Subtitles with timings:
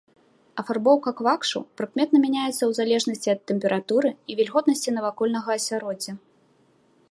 [0.61, 6.13] Афарбоўка квакшаў прыкметна мяняецца ў залежнасці ад тэмпературы і вільготнасці навакольнага асяроддзя.